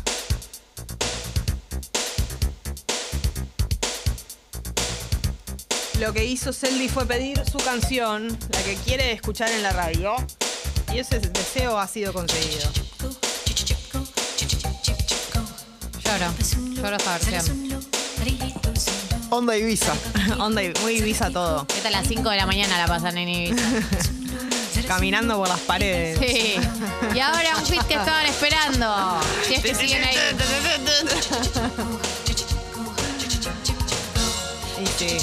[5.99, 10.15] Lo que hizo Celdi fue pedir su canción, la que quiere escuchar en la radio.
[10.93, 12.69] Y ese deseo ha sido conseguido.
[16.03, 16.33] Lloro.
[16.75, 17.83] Lloro esta versión.
[19.29, 19.93] Onda Ibiza.
[20.39, 21.65] Onda, y- muy Ibiza todo.
[21.75, 23.63] Esta a las 5 de la mañana la pasan en Ibiza.
[24.87, 26.19] Caminando por las paredes.
[26.19, 26.55] Sí.
[27.15, 29.21] Y ahora un fit que estaban esperando.
[29.47, 30.15] Si es que siguen ahí.
[34.81, 35.17] Y sí.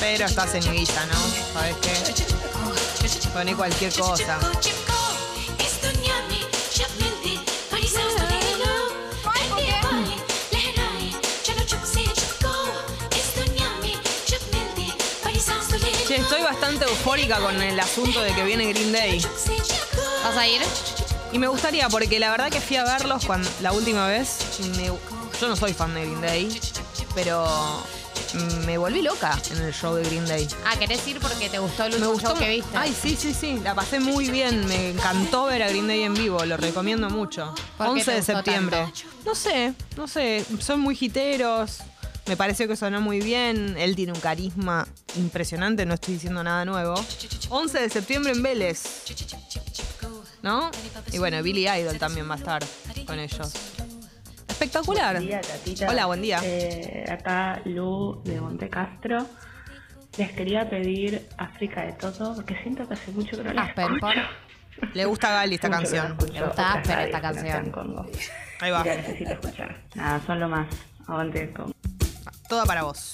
[0.00, 0.62] Pero estás en
[1.06, 1.52] ¿no?
[1.52, 3.28] ¿Sabes qué?
[3.32, 4.38] Poné cualquier cosa.
[16.06, 19.24] Che, estoy bastante eufórica con el asunto de que viene Green Day.
[20.22, 20.60] ¿Vas a ir?
[21.32, 24.38] Y me gustaría, porque la verdad que fui a verlos cuando, la última vez.
[24.76, 24.86] me-
[25.40, 26.60] yo no soy fan de Green Day,
[27.14, 27.82] pero
[28.66, 30.46] me volví loca en el show de Green Day.
[30.66, 32.28] Ah, ¿querés ir porque te gustó el Me último gustó.
[32.30, 32.76] show que viste?
[32.76, 33.60] Ay, sí, sí, sí.
[33.62, 34.66] La pasé muy bien.
[34.66, 36.44] Me encantó ver a Green Day en vivo.
[36.44, 37.54] Lo recomiendo mucho.
[37.76, 38.76] ¿Por qué 11 te de gustó septiembre.
[38.78, 39.00] tanto?
[39.24, 40.44] No sé, no sé.
[40.60, 41.78] Son muy jiteros.
[42.26, 43.76] Me pareció que sonó muy bien.
[43.78, 45.84] Él tiene un carisma impresionante.
[45.86, 46.94] No estoy diciendo nada nuevo.
[47.50, 49.02] 11 de septiembre en Vélez.
[50.42, 50.70] ¿No?
[51.12, 52.62] Y bueno, Billy Idol también va a estar
[53.06, 53.50] con ellos.
[54.54, 55.14] Espectacular.
[55.16, 55.88] Buen día, Tatita.
[55.90, 56.40] Hola, buen día.
[56.42, 59.26] Eh, acá Lu de Monte Castro.
[60.16, 63.84] Les quería pedir África de Todo, porque siento que hace mucho que no la Aspen,
[63.96, 64.00] escucho.
[64.80, 66.16] por- Le gusta a Gali esta canción.
[66.32, 67.72] Le gusta Aspen esta no canción.
[68.60, 68.82] Ahí va.
[68.84, 69.76] Y la necesito escuchar.
[69.96, 70.66] Nada, son lo más.
[71.08, 71.74] Aguante con
[72.48, 73.12] Toda para vos.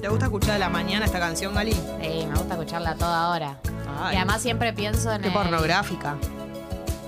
[0.00, 1.72] ¿Te gusta escuchar a la mañana esta canción, Gali?
[1.72, 3.56] Sí, me gusta escucharla a toda hora.
[4.00, 5.32] Ay, Y además siempre pienso en qué el...
[5.34, 6.16] pornográfica.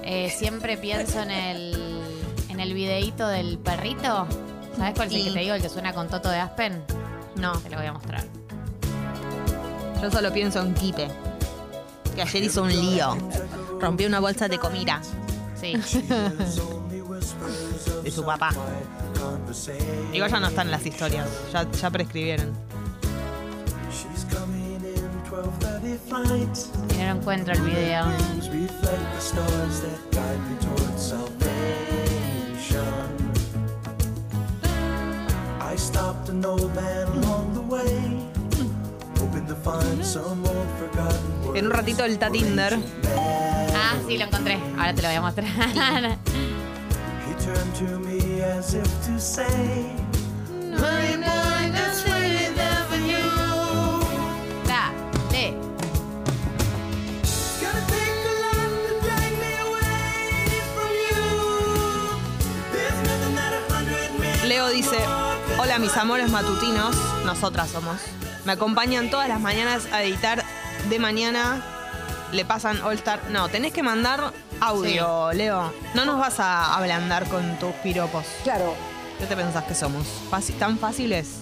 [0.04, 2.00] Eh, siempre pienso en el...
[2.48, 4.26] En el videíto del perrito.
[4.76, 5.54] ¿Sabes cuál es el que te digo?
[5.54, 6.82] El que suena con Toto de Aspen.
[7.36, 8.24] No, Te lo voy a mostrar.
[10.02, 11.08] yo solo pienso en Kipe.
[12.14, 13.16] Que ayer hizo un lío.
[13.80, 15.00] Rompió una bolsa de comida
[15.58, 15.72] Sí.
[18.02, 18.50] de su papá.
[20.12, 21.26] Igual ya no están las historias.
[21.52, 22.52] Ya, ya prescribieron.
[25.92, 28.06] Y no lo encuentro el video.
[35.60, 38.26] I stopped an old man along the way,
[39.18, 42.78] hoping to find some old forgotten En un ratito el Tatinder.
[43.74, 44.58] Ah, sí, lo encontré.
[44.78, 45.46] Ahora te lo voy a mostrar.
[47.26, 49.94] He turned to me as if to say,
[64.72, 64.96] dice,
[65.58, 68.00] hola mis amores matutinos, nosotras somos.
[68.44, 70.42] Me acompañan todas las mañanas a editar
[70.88, 71.62] de mañana.
[72.32, 73.20] Le pasan All Star.
[73.30, 75.72] No, tenés que mandar audio, Leo.
[75.94, 78.24] No nos vas a ablandar con tus piropos.
[78.42, 78.74] Claro.
[79.18, 80.06] ¿Qué te pensás que somos?
[80.58, 81.40] ¿Tan fáciles?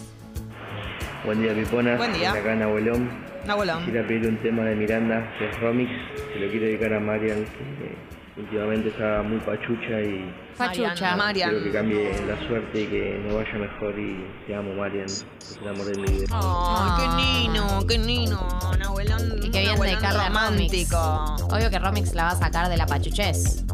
[1.24, 1.96] Buen día, Pipona.
[1.96, 2.32] Buen día.
[2.32, 3.10] Acá en Abuelón.
[3.46, 3.84] Nahuelón.
[3.84, 5.90] Quisiera pedir un tema de Miranda, que es Romix.
[6.32, 7.96] Se lo quiero dedicar a Marian, que
[8.36, 11.16] últimamente está muy pachucha y Pachucha.
[11.16, 11.50] Marian.
[11.50, 13.98] quiero que cambie la suerte y que me vaya mejor.
[13.98, 15.06] Y te amo, Marian.
[15.06, 15.26] Es
[15.62, 16.26] el amor de mi vida.
[16.32, 18.48] Ay, qué nino, qué nino.
[18.78, 19.38] Nahuelón.
[19.38, 20.28] Y que bien Nahuelón dedicarle a Romix.
[20.28, 21.36] romántico.
[21.54, 23.64] Obvio que Romix la va a sacar de la pachuchez.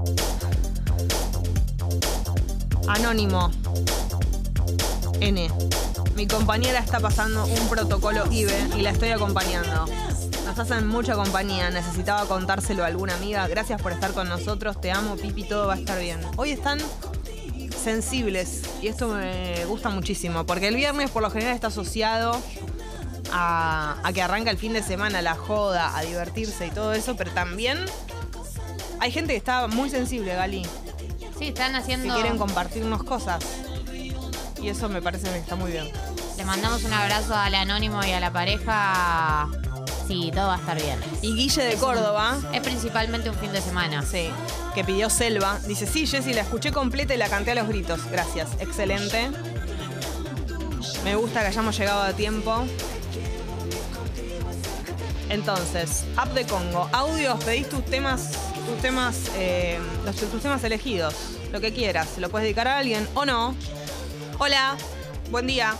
[2.88, 3.51] Anónimo.
[5.21, 5.51] N.
[6.14, 9.87] Mi compañera está pasando un protocolo IBE y la estoy acompañando.
[10.46, 11.70] Nos hacen mucha compañía.
[11.70, 13.46] Necesitaba contárselo a alguna amiga.
[13.48, 14.80] Gracias por estar con nosotros.
[14.80, 15.44] Te amo, Pipi.
[15.44, 16.20] Todo va a estar bien.
[16.37, 16.78] Hoy están
[17.82, 22.37] sensibles y esto me gusta muchísimo porque el viernes por lo general está asociado
[23.32, 27.16] a, a que arranca el fin de semana, la joda, a divertirse y todo eso,
[27.16, 27.85] pero también
[28.98, 30.66] hay gente que está muy sensible, Gali.
[31.38, 32.09] Sí, están haciendo.
[32.09, 33.44] Que quieren compartirnos cosas.
[34.61, 35.88] Y eso me parece que está muy bien.
[36.37, 39.48] Le mandamos un abrazo al anónimo y a la pareja.
[40.07, 40.99] Sí, todo va a estar bien.
[41.23, 42.38] Y Guille de Córdoba.
[42.53, 44.03] Es principalmente un fin de semana.
[44.03, 44.31] Sí.
[44.75, 45.59] Que pidió Selva.
[45.66, 48.05] Dice, sí, Jessy, la escuché completa y la canté a los gritos.
[48.11, 48.51] Gracias.
[48.61, 49.31] Excelente.
[51.03, 52.64] Me gusta que hayamos llegado a tiempo.
[55.29, 56.88] Entonces, App de Congo.
[56.92, 58.31] Audios, pedís tus temas,
[58.64, 61.14] tus temas, eh, los, tus temas elegidos.
[61.53, 62.19] Lo que quieras.
[62.19, 63.55] Lo puedes dedicar a alguien o no.
[64.38, 64.77] Hola,
[65.31, 65.75] buen día.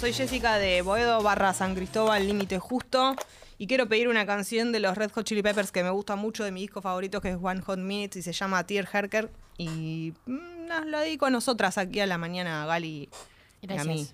[0.00, 3.14] Soy Jessica de Boedo barra San Cristóbal, límite justo.
[3.60, 6.44] Y quiero pedir una canción de los Red Hot Chili Peppers que me gusta mucho,
[6.44, 9.30] de mi disco favorito, que es One Hot Minutes y se llama Tear Herker.
[9.58, 13.10] Y mm, nos lo dedico a nosotras aquí a la mañana, a Gali
[13.60, 14.08] y a mí.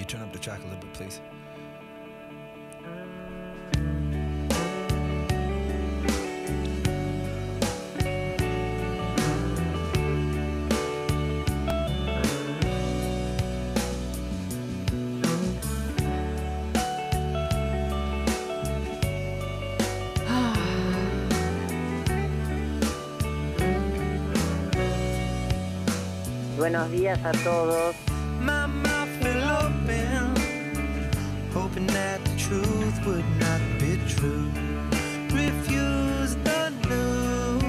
[0.00, 1.20] You turn up the track a little bit, please?
[26.56, 28.09] Buenos días a todos.
[33.10, 34.50] Truth would not be true.
[35.30, 37.62] Refuse the news.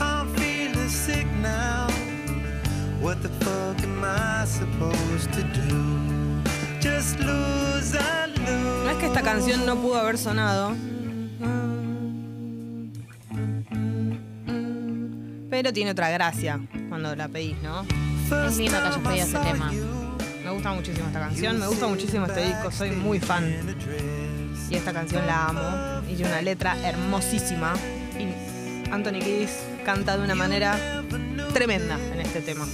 [0.00, 1.88] I'm feeling sick now.
[3.00, 6.42] What the fuck am I supposed to do?
[6.80, 8.84] Just lose and lose.
[8.84, 10.74] No es que esta canción no pudo haber sonado.
[15.50, 17.84] Pero tiene otra gracia cuando la pedís, ¿no?
[18.46, 19.72] Es lindo que hayas pedido este tema.
[20.58, 23.44] Me gusta muchísimo esta canción, me gusta muchísimo este disco, soy muy fan.
[24.68, 26.02] Y esta canción la amo.
[26.10, 27.74] Y tiene una letra hermosísima.
[28.18, 29.52] Y Anthony Kiddis
[29.84, 31.04] canta de una manera
[31.54, 32.66] tremenda en este tema.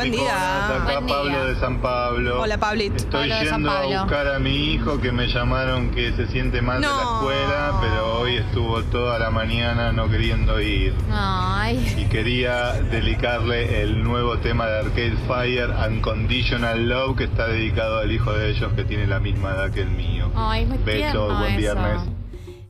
[0.00, 0.30] Buen día, Buen piconas.
[0.30, 0.76] día.
[0.76, 1.16] Acá Buen día.
[1.16, 2.40] Pablo de San Pablo.
[2.40, 2.96] Hola, Pablito.
[2.96, 3.98] Estoy Pablo de San yendo Pablo.
[3.98, 7.16] a buscar a mi hijo que me llamaron que se siente mal de la No.
[7.18, 10.94] escuela, pero hoy estuvo toda la mañana no queriendo ir.
[11.12, 11.94] Ay.
[11.98, 18.10] Y quería dedicarle el nuevo tema de Arcade Fire, Unconditional Love, que está dedicado al
[18.10, 20.30] hijo de ellos que tiene la misma edad que el mío.
[20.34, 21.58] Ay, muy Besos, tierno buen eso.
[21.58, 22.00] viernes.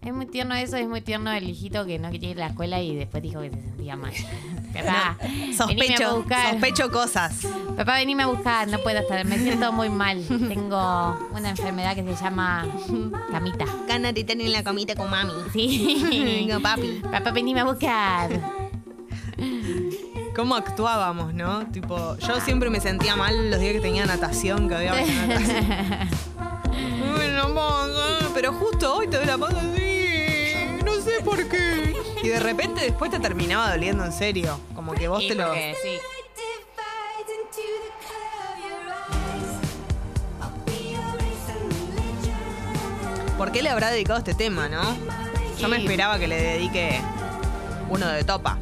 [0.03, 2.51] Es muy tierno eso, es muy tierno el hijito que no quería ir a la
[2.53, 4.13] escuela y después dijo que se sentía mal.
[4.73, 6.53] Papá, venime a Sospecho, buscar.
[6.53, 7.47] sospecho cosas.
[7.77, 10.25] Papá, venime a buscar, no puedo estar, me siento muy mal.
[10.27, 12.67] Tengo una enfermedad que se llama
[13.31, 13.67] camita.
[13.89, 15.33] Ganas de tener la comita con mami.
[15.53, 16.03] Sí.
[16.11, 17.03] Venga, papi.
[17.11, 18.31] Papá, venime a buscar.
[20.35, 21.67] ¿Cómo actuábamos, no?
[21.67, 24.93] Tipo, yo siempre me sentía mal los días que tenía natación, que había
[25.27, 26.31] natación.
[27.53, 29.80] Pongo, pero justo hoy te doy la así.
[30.85, 31.95] No sé por qué.
[32.23, 34.59] Y de repente después te terminaba doliendo en serio.
[34.75, 35.47] Como que vos te lo.
[35.47, 35.99] porque sí.
[43.37, 44.83] ¿Por qué le habrá dedicado este tema, no?
[45.59, 47.01] Yo me esperaba que le dedique
[47.88, 48.59] uno de topa.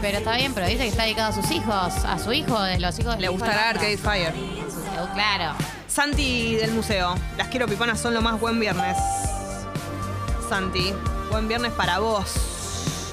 [0.00, 2.80] Pero está bien, pero dice que está dedicado a sus hijos, a su hijo, de
[2.80, 4.32] los hijos de Le gustará Arcade Fire.
[5.14, 5.54] Claro.
[5.86, 7.14] Santi del museo.
[7.36, 8.96] Las quiero piponas son lo más buen viernes.
[10.48, 10.92] Santi,
[11.30, 12.32] buen viernes para vos.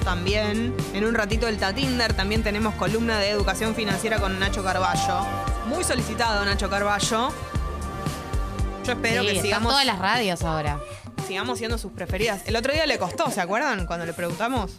[0.04, 0.72] también.
[0.94, 2.14] En un ratito el Tatinder.
[2.14, 5.26] También tenemos columna de educación financiera con Nacho Carballo.
[5.66, 7.30] Muy solicitado Nacho Carballo.
[8.84, 10.78] Yo espero Sí, que sigamos, todas las radios ahora.
[11.26, 12.42] sigamos siendo sus preferidas.
[12.46, 13.84] El otro día le costó, ¿se acuerdan?
[13.86, 14.74] Cuando le preguntamos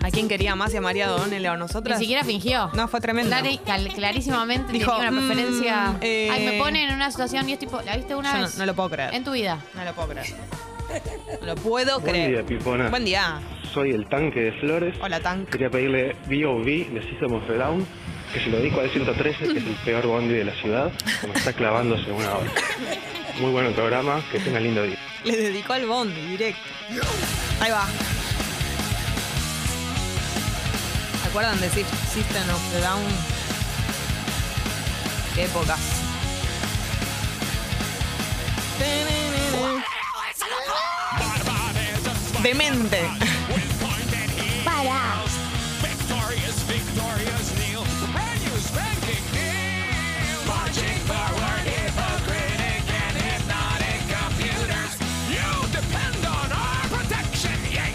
[0.00, 1.98] a quién quería más y a María Donel o a nosotras.
[1.98, 2.70] Ni siquiera fingió.
[2.74, 3.34] No, fue tremendo.
[3.34, 5.94] Clari- cal- clarísimamente Dijo, tenía una mm, preferencia.
[6.00, 8.44] eh, Ay, me ponen en una situación y es tipo, ¿la viste una Yo no,
[8.44, 8.58] vez?
[8.58, 9.12] no lo puedo creer.
[9.12, 9.58] En tu vida.
[9.74, 10.26] No lo puedo creer.
[11.40, 12.30] No lo puedo Buen creer.
[12.30, 12.88] día, Pipona.
[12.88, 13.40] Buen día.
[13.72, 14.96] Soy el tanque de Flores.
[15.00, 15.50] Hola, tanque.
[15.52, 16.88] Quería pedirle B.O.B.
[16.92, 17.86] de System of a Down,
[18.32, 21.32] que se lo dedico al 113, que es el peor bondi de la ciudad, como
[21.34, 22.50] está clavándose una hora.
[23.40, 24.98] Muy buen programa, que tenga lindo día.
[25.24, 26.60] Le dedicó al bondi directo.
[27.60, 27.86] Ahí va.
[31.22, 33.02] ¿Se acuerdan de Sys- System of the Down?
[35.34, 35.80] Qué épocas.
[42.42, 43.00] Demente.
[44.64, 45.22] Para.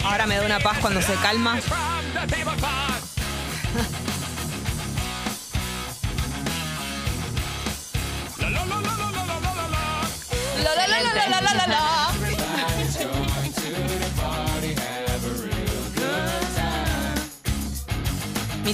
[0.05, 1.59] Ahora me da una paz cuando se calma.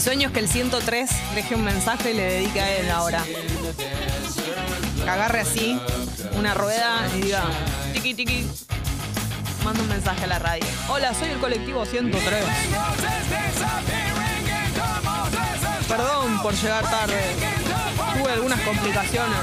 [0.03, 3.23] Sueño es que el 103 deje un mensaje y le dedique a él ahora.
[5.01, 5.79] Que agarre así
[6.35, 7.43] una rueda y diga,
[7.93, 8.45] tiqui tiqui.
[9.63, 10.65] Manda un mensaje a la radio.
[10.89, 12.43] Hola, soy el colectivo 103.
[15.87, 17.21] Perdón por llegar tarde.
[18.19, 19.37] Tuve algunas complicaciones.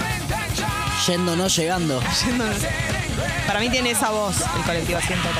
[1.06, 2.02] Yendo, no llegando.
[3.46, 5.32] Para mí tiene esa voz el colectivo 103.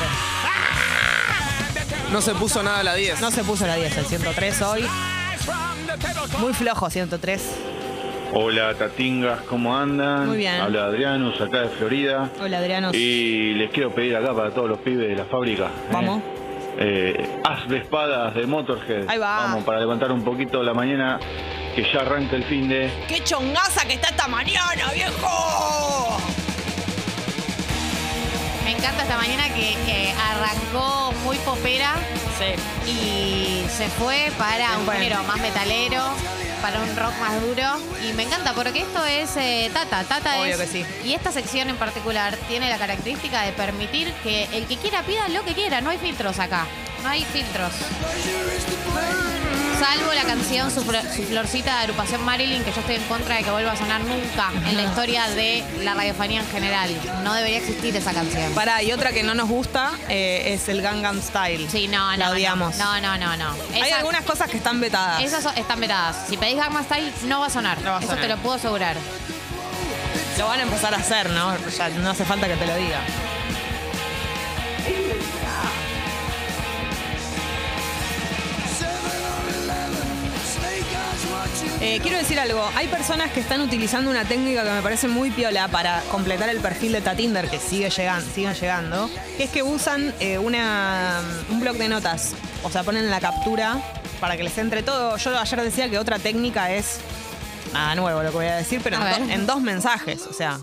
[2.11, 3.21] No se puso nada a la 10.
[3.21, 4.89] No se puso la 10 el 103 hoy.
[6.39, 7.57] Muy flojo 103.
[8.33, 10.29] Hola Tatingas, ¿cómo andan?
[10.29, 10.61] Muy bien.
[10.61, 12.31] Habla Adrianus, acá de Florida.
[12.41, 12.91] Hola Adriano.
[12.93, 15.65] Y les quiero pedir acá para todos los pibes de la fábrica.
[15.65, 15.91] ¿eh?
[15.93, 16.23] Vamos.
[16.79, 19.09] Eh, haz de espadas de Motorhead.
[19.09, 19.37] Ahí va.
[19.37, 21.19] Vamos, para levantar un poquito la mañana,
[21.75, 22.91] que ya arranca el fin de...
[23.09, 26.17] ¡Qué chongaza que está esta mañana, viejo!
[28.71, 31.97] Me encanta esta mañana que, que arrancó muy popera
[32.87, 34.95] y se fue para un fue.
[34.95, 36.01] género más metalero,
[36.63, 37.65] para un rock más duro.
[38.09, 40.05] Y me encanta porque esto es eh, Tata.
[40.05, 40.61] Tata Obvio es.
[40.61, 40.87] que sí.
[41.05, 45.29] Y esta sección en particular tiene la característica de permitir que el que quiera pida
[45.31, 45.81] lo que quiera.
[45.81, 46.65] No hay filtros acá.
[47.03, 47.73] No hay filtros.
[49.81, 53.37] Salvo la canción Su, Flo- Su Florcita de Agrupación Marilyn, que yo estoy en contra
[53.37, 56.95] de que vuelva a sonar nunca en la historia de la radiofonía en general.
[57.25, 58.53] No debería existir esa canción.
[58.53, 61.67] Pará, y otra que no nos gusta eh, es el Gangnam Style.
[61.71, 62.17] Sí, no, no.
[62.19, 62.77] La odiamos.
[62.77, 63.55] No, no, no, no.
[63.83, 65.23] Hay algunas cosas que están vetadas.
[65.23, 66.27] Esas so- están vetadas.
[66.29, 67.79] Si pedís Gangnam Style, no va a sonar.
[67.85, 68.23] va a Eso sonar.
[68.23, 68.97] te lo puedo asegurar.
[70.39, 71.57] Lo van a empezar a hacer, ¿no?
[71.71, 73.01] Ya no hace falta que te lo diga.
[81.83, 85.31] Eh, quiero decir algo, hay personas que están utilizando una técnica que me parece muy
[85.31, 89.63] piola para completar el perfil de Tatinder, que sigue llegando, siguen llegando, que es que
[89.63, 92.33] usan eh, una, un blog de notas,
[92.65, 93.79] o sea, ponen la captura
[94.21, 95.17] para que les entre todo.
[95.17, 96.99] Yo ayer decía que otra técnica es
[97.73, 100.35] nada nuevo lo que voy a decir, pero A en, do- en dos mensajes, o
[100.35, 100.59] sea,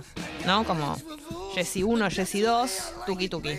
[0.45, 0.65] ¿no?
[0.65, 0.97] Como
[1.55, 2.71] Jessy 1, Jessy 2,
[3.07, 3.57] tuki tuki.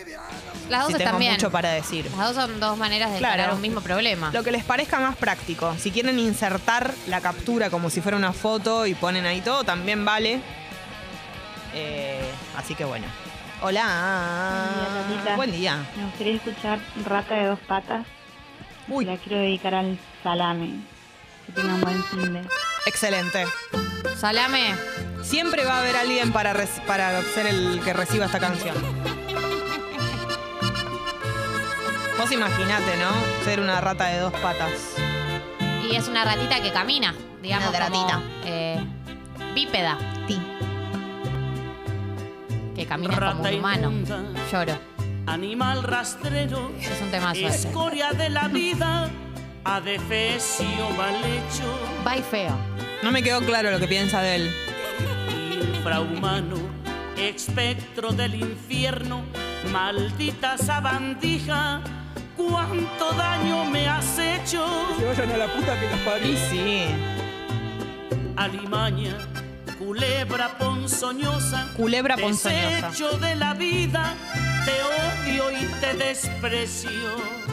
[0.68, 1.32] Las dos Si están tengo bien.
[1.32, 2.10] mucho para decir.
[2.16, 3.34] Las dos son dos maneras de Claro.
[3.34, 4.30] encarar un mismo problema.
[4.32, 5.74] Lo que les parezca más práctico.
[5.78, 10.04] Si quieren insertar la captura como si fuera una foto y ponen ahí todo, también
[10.04, 10.40] vale.
[11.74, 12.20] Eh,
[12.56, 13.06] así que bueno.
[13.62, 14.68] Hola.
[15.08, 15.36] Tatita.
[15.36, 15.84] Buen día.
[15.96, 18.06] Me gustaría escuchar Rata de dos patas.
[18.88, 19.04] Uy.
[19.04, 20.80] La quiero dedicar al salame.
[21.46, 22.42] Que tengan buen fin de.
[22.86, 23.46] Excelente.
[24.16, 24.74] Salame.
[25.22, 26.54] Siempre va a haber alguien para,
[26.86, 28.74] para ser el que reciba esta canción.
[32.18, 33.44] Vos imaginate, ¿no?
[33.44, 34.72] Ser una rata de dos patas.
[35.90, 37.68] Y es una ratita que camina, digamos.
[37.68, 38.22] Una como, ratita.
[38.44, 38.78] eh,
[39.54, 39.96] bípeda.
[40.26, 40.38] Sí.
[42.74, 43.90] Que camina como Rata un humano.
[43.90, 44.22] inmunda.
[44.50, 44.78] Lloro.
[45.26, 47.56] Animal rastrero, Es un tema suerte.
[47.56, 49.10] escoria de la vida,
[49.64, 52.56] adefesio mal hecho, Va y feo.
[53.02, 54.50] No me quedó claro lo que piensa de él.
[55.76, 56.56] infrahumano,
[57.18, 59.22] espectro del infierno,
[59.70, 61.80] maldita sabandija,
[62.38, 64.64] cuánto daño me has hecho.
[64.98, 66.32] Se vayan a la puta que los parió.
[66.32, 66.86] Y sí.
[68.36, 69.16] Alimaña,
[69.78, 72.88] culebra ponzoñosa, Culebra ponzoñosa.
[72.88, 74.14] desecho de la vida,
[74.64, 76.90] te odio y te desprecio.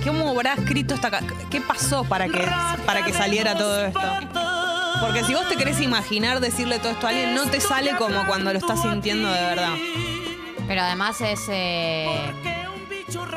[0.04, 1.10] ¿Cómo habrá escrito esta
[1.50, 2.48] ¿Qué pasó para que,
[2.86, 4.00] para que saliera todo esto?
[5.02, 8.26] Porque si vos te querés imaginar decirle todo esto a alguien, no te sale como
[8.28, 9.74] cuando lo estás sintiendo de verdad.
[10.68, 11.42] Pero además es.
[11.50, 12.32] eh,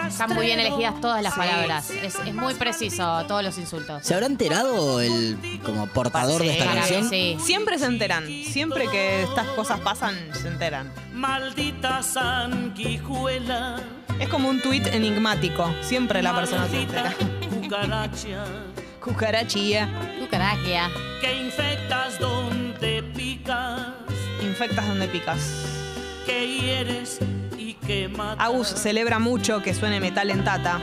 [0.09, 1.41] están muy bien elegidas todas las Sí.
[1.41, 1.91] palabras.
[1.91, 4.05] Es, es muy preciso todos los insultos.
[4.05, 7.09] ¿Se habrá enterado el como portador de esta canción?
[7.09, 7.37] sí.
[7.41, 8.27] Siempre se enteran.
[8.27, 10.93] Siempre que estas cosas pasan, se enteran.
[11.13, 13.81] Maldita sanguijuela,
[14.21, 15.71] Es como un tuit enigmático.
[15.83, 17.15] Siempre la persona se entera.
[17.63, 18.45] cucaracha,
[19.03, 19.89] Cucarachilla.
[20.21, 20.91] Cucaraquia.
[21.21, 23.81] que infectas donde picas,
[24.43, 25.41] Infectas donde picas.
[26.27, 27.19] que hieres.
[28.39, 30.81] Agus celebra mucho que suene metal en Tata.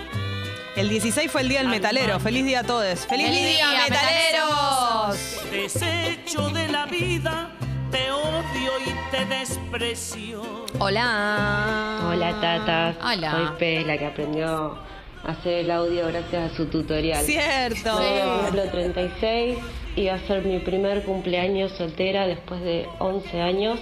[0.75, 2.19] El 16 fue el día del metalero.
[2.19, 3.05] Feliz día a todos.
[3.05, 5.41] ¡Feliz, ¡Feliz día, día, metaleros!
[5.51, 7.51] Desecho de la vida,
[7.91, 10.65] te odio y te desprecio.
[10.79, 12.07] Hola.
[12.09, 13.31] Hola tatas, Hola.
[13.31, 14.79] soy Pe, la que aprendió
[15.23, 17.23] a hacer el audio gracias a su tutorial.
[17.23, 18.01] Cierto.
[18.01, 19.57] Yo cumplo 36
[19.95, 23.79] y va a ser mi primer cumpleaños soltera después de 11 años.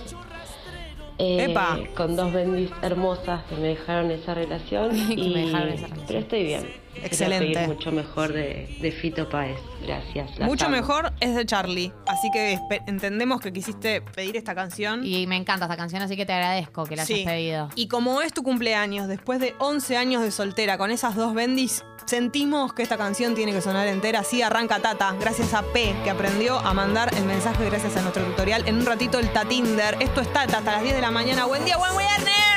[1.19, 1.79] Eh, Epa.
[1.95, 4.91] Con dos bendis hermosas que me dejaron esa relación.
[5.07, 6.05] Que y, me dejaron esa relación.
[6.07, 6.83] Pero estoy bien.
[6.95, 7.67] Excelente.
[7.67, 9.57] mucho mejor de, de Fito Páez.
[9.85, 10.39] Gracias.
[10.39, 10.75] Mucho amo.
[10.75, 11.91] mejor es de Charlie.
[12.07, 15.03] Así que entendemos que quisiste pedir esta canción.
[15.03, 17.13] Y me encanta esta canción, así que te agradezco que la Sí.
[17.13, 17.69] hayas pedido.
[17.75, 21.83] Y como es tu cumpleaños, después de 11 años de soltera con esas dos bendis,
[22.05, 24.19] sentimos que esta canción tiene que sonar entera.
[24.19, 28.23] Así arranca Tata, gracias a P, que aprendió a mandar el mensaje gracias a nuestro
[28.23, 28.67] tutorial.
[28.67, 29.97] En un ratito el Tatinder.
[29.99, 31.45] Esto es Tata hasta las 10 de la mañana.
[31.45, 32.52] Buen día, buen viernes.